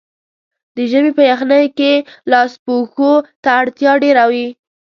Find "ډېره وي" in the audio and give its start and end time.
4.03-4.47